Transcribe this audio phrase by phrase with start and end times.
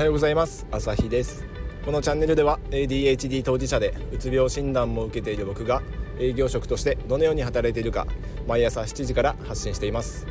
[0.00, 0.66] はようございます。
[0.70, 1.44] 朝日です。
[1.84, 5.82] このチャンネルでは ADHD 当事者でうつ病診断も受けている僕が
[6.18, 8.06] 営業職としてどのように働いているか
[8.48, 10.26] 毎朝7時から発信しています。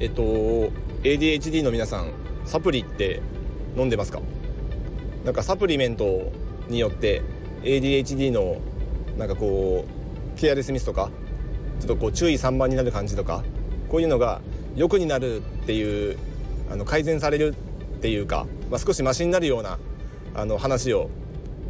[0.00, 0.22] えっと
[1.02, 2.10] ADHD の皆さん
[2.46, 3.20] サプリって
[3.76, 4.22] 飲んでますか？
[5.26, 6.32] なんかサプリメント
[6.68, 7.20] によって
[7.64, 8.62] ADHD の
[9.18, 11.10] なんかこうケアレスミスとか
[11.80, 13.44] ちょっとこう注意散漫になる感じとか
[13.90, 14.40] こういうのが
[14.74, 16.18] 良くになるっていう
[16.70, 17.54] あの改善される
[17.96, 19.78] っていうか、まあ、少しマシになるような
[20.34, 21.10] あの話を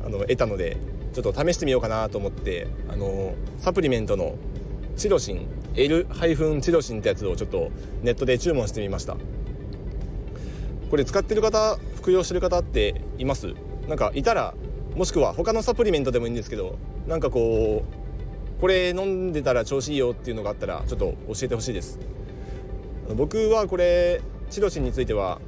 [0.04, 0.76] あの得たので
[1.12, 4.36] ちょっと試してみようかなと思ってあのサプリメントの
[4.96, 6.06] チロシン L-
[6.60, 7.70] チロシンってやつをちょっと
[8.02, 9.16] ネットで注文してみました。
[10.90, 13.54] これ使ってる方服用してる方っています？
[13.88, 14.54] なんかいたら
[14.94, 21.98] もしくは他のサプリメントでもいいんですけどなんかこうこれ飲んでたら調子いいよっていうのがあったらちょっと教えてほしいです。
[23.14, 25.40] 僕はこれチロシンについては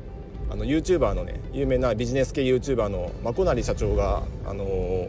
[0.50, 5.08] あの YouTuber のね有名なビジネス系 YouTuber のまこなり社長が、あのー、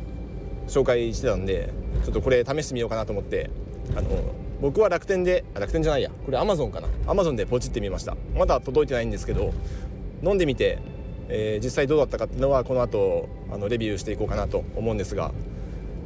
[0.68, 1.74] 紹介してたんで
[2.04, 3.50] ちょっとこれ試してみようかなと思って、
[3.96, 4.22] あのー、
[4.62, 8.16] 僕は楽天で楽天じゃないやこれ Amazon かな Amazon でポチってみました。
[8.36, 9.54] まだ届いてないんですけど
[10.24, 10.80] 飲んでみて、
[11.30, 15.32] えー、実際どうだったかっていうのはこの後あのレビューしていこうかなと思うんですが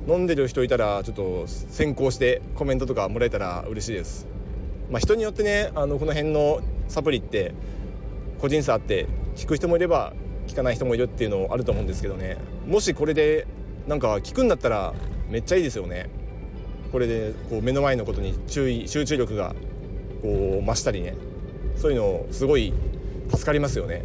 [0.07, 4.27] 飲んでる人いたらちょっと先行してコメントとかもらえたら嬉しいです。
[4.91, 7.53] まあ、人によってねあのこの辺のサプリって
[8.39, 9.07] 個人差あって
[9.39, 10.13] 効く人もいれば
[10.47, 12.37] 効かない人もいるっていうのあると思うんですけどね。
[12.67, 13.47] もしこれで
[13.87, 14.93] なんか効くんだったら
[15.29, 16.09] めっちゃいいですよね。
[16.91, 19.55] これでこう目の前のことに注意集中力が
[20.21, 21.15] こう増したりね。
[21.75, 22.73] そういうのすごい
[23.29, 24.03] 助かりますよね。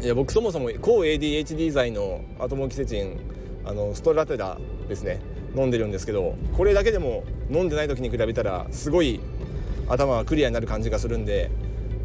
[0.00, 3.18] いや僕そもそも抗 ADHD 剤のアトモキセチン
[3.64, 5.20] あのストラテラですね。
[5.56, 9.20] 飲んでるんですけどこれだけでも飲んでない時に比べたらすごい
[9.88, 11.50] 頭がクリアになる感じがするんで、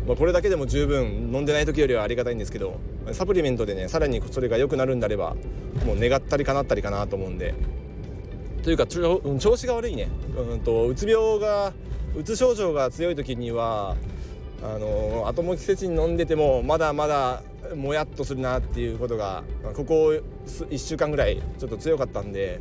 [0.07, 2.79] まあ、これだけでも十分飲んでない時よりはありがたいんですけど
[3.11, 5.35] サプリメントでねさらにそれが良くなるんであれば
[5.85, 7.53] もう願ったり叶ったりかなと思うんで。
[8.63, 9.21] というか調
[9.55, 10.09] 子が悪いね。
[10.37, 11.73] うんとうつ病が
[12.15, 13.95] うつ症状が強い時には
[14.63, 17.43] あの後も季節に飲んでてもまだまだ
[17.75, 19.43] もやっとするなっていうことが
[19.75, 20.13] ここ
[20.45, 22.59] 1週間ぐらいちょっと強かったんで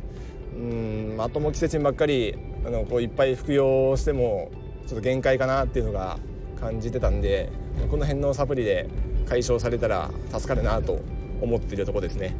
[0.55, 4.51] うん後も季節ばっかりあのこういっぱい服用しても
[4.85, 6.19] ちょっと限界かなっていうのが
[6.59, 7.49] 感じてたんで
[7.89, 8.87] この辺のサプリで
[9.27, 10.99] 解消されたら助かるなと
[11.41, 12.35] 思っているとこですね。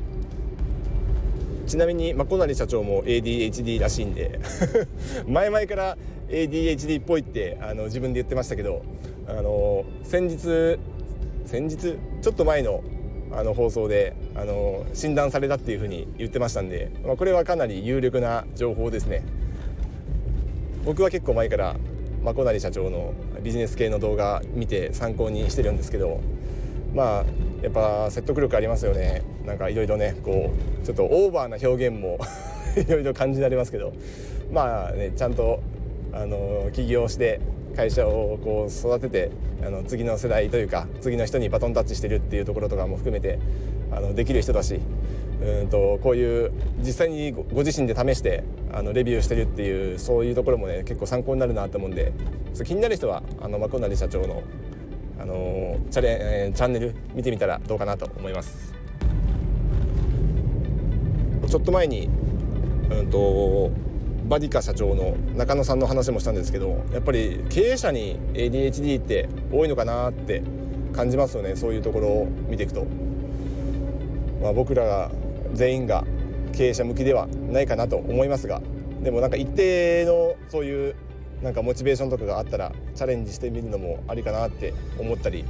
[1.67, 4.39] ちなみにまこなり社長も ADHD らしいんで
[5.27, 5.97] 前々から
[6.29, 8.83] ADHD っぽいってあの自分で言ってましたけど
[9.27, 10.79] あの先日
[11.45, 11.77] 先日
[12.21, 12.83] ちょっと前の
[13.33, 19.23] あの放送であの診断されたっていうふうに言ってましたんで、まあ、これはかなり有力な情報ですね。
[20.85, 21.75] 僕は結構前から
[22.27, 26.19] まこなり社長のビジネス系の動画見て参考にしてるんですけど
[26.93, 27.25] まあ
[27.63, 29.23] やっぱ説得力ありますよね。
[29.45, 30.51] なんかいろいろねこ
[30.81, 32.19] うちょっとオーバーな表現も
[32.75, 33.93] いろいろ感じられますけど
[34.51, 35.61] まあねちゃんと
[36.11, 37.39] あの起業して
[37.77, 39.31] 会社をこう育てて
[39.65, 43.39] あの次の世代というか次の人にバトンタッチしてるっていうところとかも含めて
[43.91, 44.79] あのできる人だし
[45.41, 48.43] うんとこういう実際にご自身で試して
[48.73, 52.11] あのレビューしてるっていうそういうところもね結構参考になるなと思うんで
[52.65, 54.41] 気になる人はあのマコナリ社長の、
[55.19, 58.73] あのチャレ、えー、チャンネル見てみたらどうかなと思います。
[61.47, 62.09] ちょっと前に
[62.89, 63.71] うんと
[64.27, 70.43] バディカ社長の中野さんの話もしたんですけどやっぱり経営者に ADHD って多いのかなって
[70.93, 72.85] 感じますよねそういうところを見ていくと、
[74.41, 75.11] まあ、僕らが
[75.53, 76.05] 全員が
[76.53, 78.61] 経営者向きではないかなと思いますが
[79.01, 80.95] でもなんか一定のそういう
[81.41, 85.45] なんかモチベーションとかがあったらチャレンジしてみるのもありかなって思ったり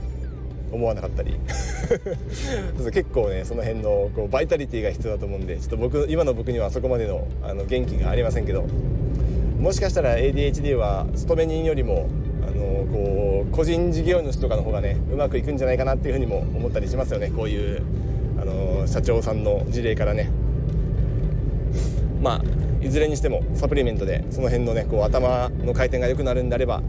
[0.72, 1.40] 思わなかったり。
[2.92, 8.66] 結構ねその辺のこうバイタリティが必要だと思うんでちょっと僕今の僕にはそこまでのあの元気がありませんけど
[9.60, 12.08] もしかしたら ADHD は勤め人よりも
[12.46, 17.32] あのこう個人事業主とかの方がねうまくいくんじゃないかなっていうふうにも思ったりしますよね。
[17.36, 17.82] こういう
[18.40, 20.30] あの社長さんの事例からね
[22.22, 26.82] まあいずれにしてもサプリメントでその辺のねこう頭の回転が良くなるんであれば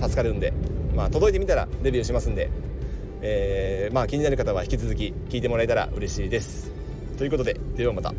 [0.00, 0.52] 助かるんで、
[0.94, 2.50] まあ、届いてみたらレビューしますんで、
[3.20, 6.70] えー、まあ、気になる方は引き続き聞いてもらえたら嬉しいです。
[7.16, 8.12] ということでではまた。